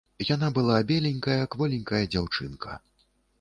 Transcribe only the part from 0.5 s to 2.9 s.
была беленькая, кволенькая дзяўчынка.